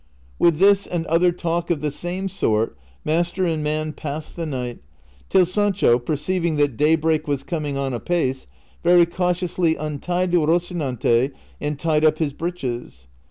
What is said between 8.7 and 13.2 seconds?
very cautiously untied liocinante and tied up his breeches.